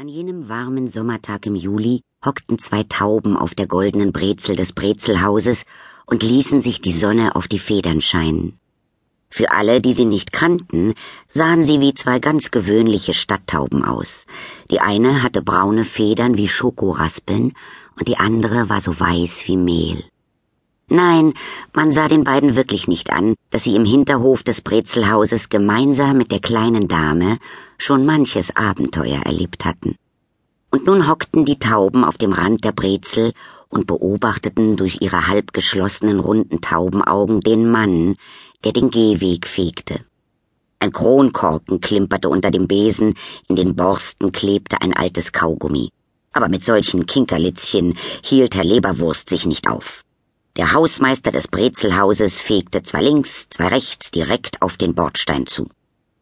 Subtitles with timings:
[0.00, 5.66] An jenem warmen Sommertag im Juli hockten zwei Tauben auf der goldenen Brezel des Brezelhauses
[6.06, 8.58] und ließen sich die Sonne auf die Federn scheinen.
[9.28, 10.94] Für alle, die sie nicht kannten,
[11.28, 14.24] sahen sie wie zwei ganz gewöhnliche Stadttauben aus.
[14.70, 17.52] Die eine hatte braune Federn wie Schokoraspeln
[17.98, 20.02] und die andere war so weiß wie Mehl.
[20.92, 21.34] Nein,
[21.72, 26.32] man sah den beiden wirklich nicht an, dass sie im Hinterhof des Brezelhauses gemeinsam mit
[26.32, 27.38] der kleinen Dame
[27.78, 29.94] schon manches Abenteuer erlebt hatten.
[30.72, 33.34] Und nun hockten die Tauben auf dem Rand der Brezel
[33.68, 38.16] und beobachteten durch ihre halb geschlossenen runden Taubenaugen den Mann,
[38.64, 40.00] der den Gehweg fegte.
[40.80, 43.14] Ein Kronkorken klimperte unter dem Besen,
[43.46, 45.90] in den Borsten klebte ein altes Kaugummi.
[46.32, 50.02] Aber mit solchen Kinkerlitzchen hielt Herr Leberwurst sich nicht auf.
[50.60, 55.70] Der Hausmeister des Brezelhauses fegte zwar links, zwar rechts direkt auf den Bordstein zu.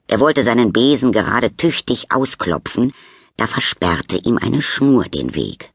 [0.06, 2.92] Er wollte seinen Besen gerade tüchtig ausklopfen,
[3.36, 5.72] da versperrte ihm eine Schnur den Weg.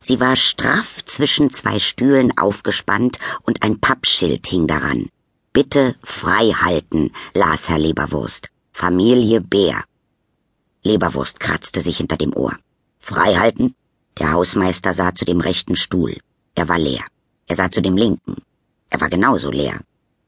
[0.00, 5.10] Sie war straff zwischen zwei Stühlen aufgespannt und ein Pappschild hing daran.
[5.52, 8.48] Bitte frei halten, las Herr Leberwurst.
[8.72, 9.84] Familie Bär.
[10.82, 12.56] Leberwurst kratzte sich hinter dem Ohr.
[12.98, 13.74] Frei halten?
[14.18, 16.16] Der Hausmeister sah zu dem rechten Stuhl.
[16.54, 17.04] Er war leer.
[17.48, 18.36] Er sah zu dem linken.
[18.90, 19.80] Er war genauso leer.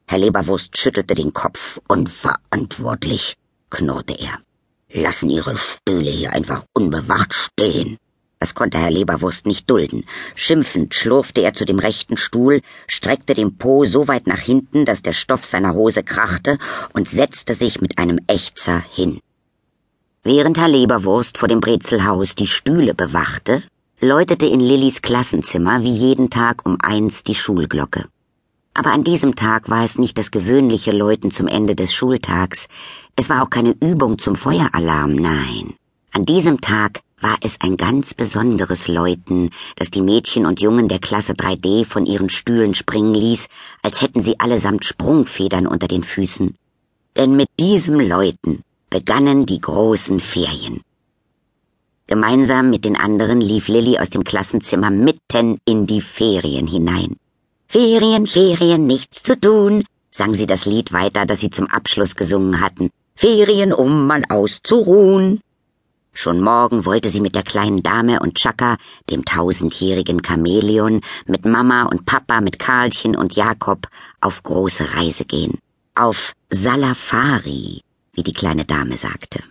[0.07, 1.79] Herr Leberwurst schüttelte den Kopf.
[1.87, 3.35] Unverantwortlich,
[3.69, 4.39] knurrte er.
[4.91, 7.97] Lassen Ihre Stühle hier einfach unbewacht stehen.
[8.39, 10.05] Das konnte Herr Leberwurst nicht dulden.
[10.33, 15.01] Schimpfend schlurfte er zu dem rechten Stuhl, streckte den Po so weit nach hinten, dass
[15.01, 16.57] der Stoff seiner Hose krachte
[16.93, 19.19] und setzte sich mit einem Ächzer hin.
[20.23, 23.61] Während Herr Leberwurst vor dem Brezelhaus die Stühle bewachte,
[24.01, 28.05] läutete in Lillys Klassenzimmer wie jeden Tag um eins die Schulglocke.
[28.73, 32.69] Aber an diesem Tag war es nicht das gewöhnliche Läuten zum Ende des Schultags,
[33.17, 35.73] es war auch keine Übung zum Feueralarm, nein.
[36.13, 40.99] An diesem Tag war es ein ganz besonderes Läuten, das die Mädchen und Jungen der
[40.99, 43.47] Klasse 3D von ihren Stühlen springen ließ,
[43.81, 46.55] als hätten sie allesamt Sprungfedern unter den Füßen.
[47.17, 50.79] Denn mit diesem Läuten begannen die großen Ferien.
[52.09, 57.17] Gemeinsam mit den anderen lief Lilly aus dem Klassenzimmer mitten in die Ferien hinein.
[57.67, 62.61] Ferien, Ferien, nichts zu tun, sang sie das Lied weiter, das sie zum Abschluss gesungen
[62.61, 62.89] hatten.
[63.15, 65.39] Ferien, um mal auszuruhen.
[66.11, 68.77] Schon morgen wollte sie mit der kleinen Dame und Chaka,
[69.11, 73.87] dem tausendjährigen Chamäleon, mit Mama und Papa, mit Karlchen und Jakob
[74.19, 75.59] auf große Reise gehen.
[75.93, 77.81] Auf Salafari,
[78.13, 79.43] wie die kleine Dame sagte.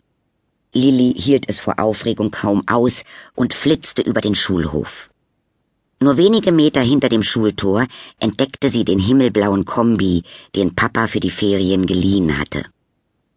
[0.73, 5.09] Lilly hielt es vor Aufregung kaum aus und flitzte über den Schulhof.
[6.01, 7.87] Nur wenige Meter hinter dem Schultor
[8.21, 10.23] entdeckte sie den himmelblauen Kombi,
[10.55, 12.65] den Papa für die Ferien geliehen hatte.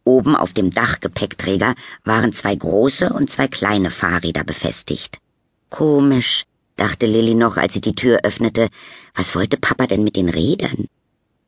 [0.03, 5.19] Oben auf dem Dachgepäckträger waren zwei große und zwei kleine Fahrräder befestigt.
[5.69, 6.43] Komisch,
[6.75, 8.69] dachte Lilly noch, als sie die Tür öffnete.
[9.15, 10.87] Was wollte Papa denn mit den Rädern?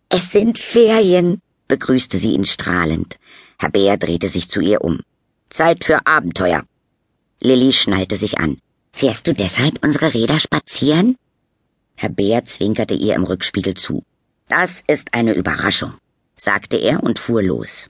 [0.10, 3.18] Es sind Ferien, begrüßte sie ihn strahlend.
[3.60, 5.00] Herr Bär drehte sich zu ihr um.
[5.54, 6.64] Zeit für Abenteuer.
[7.40, 8.58] Lilly schnallte sich an.
[8.92, 11.16] Fährst du deshalb unsere Räder spazieren?
[11.96, 14.04] Herr Bär zwinkerte ihr im Rückspiegel zu.
[14.50, 15.94] Das ist eine Überraschung,
[16.36, 17.88] sagte er und fuhr los.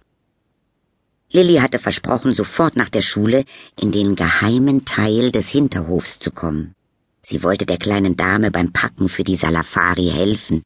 [1.32, 3.46] Lilly hatte versprochen, sofort nach der Schule
[3.80, 6.76] in den geheimen Teil des Hinterhofs zu kommen.
[7.24, 10.64] Sie wollte der kleinen Dame beim Packen für die Salafari helfen.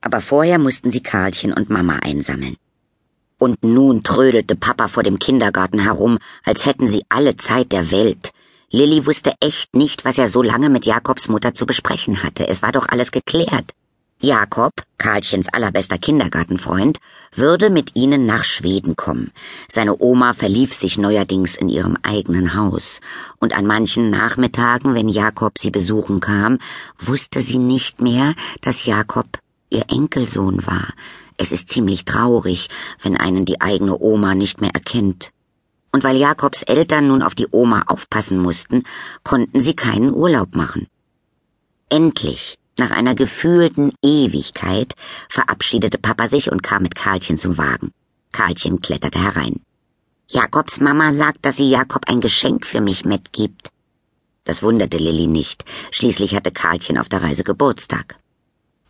[0.00, 2.56] Aber vorher mussten sie Karlchen und Mama einsammeln.
[3.40, 8.32] Und nun trödelte Papa vor dem Kindergarten herum, als hätten sie alle Zeit der Welt.
[8.70, 12.46] Lilly wusste echt nicht, was er so lange mit Jakobs Mutter zu besprechen hatte.
[12.46, 13.72] Es war doch alles geklärt.
[14.20, 16.98] Jakob, Karlchens allerbester Kindergartenfreund,
[17.34, 19.32] würde mit ihnen nach Schweden kommen.
[19.70, 23.00] Seine Oma verlief sich neuerdings in ihrem eigenen Haus,
[23.38, 26.58] und an manchen Nachmittagen, wenn Jakob sie besuchen kam,
[26.98, 29.38] wusste sie nicht mehr, dass Jakob
[29.70, 30.92] ihr Enkelsohn war,
[31.40, 32.68] es ist ziemlich traurig,
[33.02, 35.30] wenn einen die eigene Oma nicht mehr erkennt.
[35.90, 38.84] Und weil Jakobs Eltern nun auf die Oma aufpassen mussten,
[39.24, 40.86] konnten sie keinen Urlaub machen.
[41.88, 44.94] Endlich, nach einer gefühlten Ewigkeit,
[45.30, 47.90] verabschiedete Papa sich und kam mit Karlchen zum Wagen.
[48.32, 49.60] Karlchen kletterte herein.
[50.28, 53.70] Jakobs Mama sagt, dass sie Jakob ein Geschenk für mich mitgibt.
[54.44, 55.64] Das wunderte Lilly nicht.
[55.90, 58.16] Schließlich hatte Karlchen auf der Reise Geburtstag.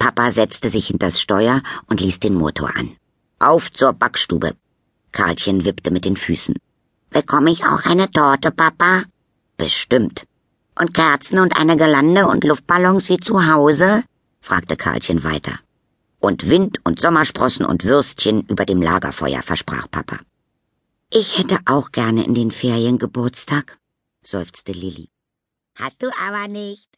[0.01, 2.97] Papa setzte sich hinters Steuer und ließ den Motor an.
[3.39, 4.57] Auf zur Backstube.
[5.13, 6.57] Karlchen wippte mit den Füßen.
[7.11, 9.03] Bekomme ich auch eine Torte, Papa?
[9.59, 10.25] Bestimmt.
[10.81, 14.03] Und Kerzen und eine Gelande und Luftballons wie zu Hause?
[14.41, 15.59] fragte Karlchen weiter.
[16.19, 20.19] Und Wind und Sommersprossen und Würstchen über dem Lagerfeuer, versprach Papa.
[21.11, 23.79] Ich hätte auch gerne in den Ferien Geburtstag,
[24.25, 25.11] seufzte Lilli.
[25.75, 26.89] Hast du aber nicht,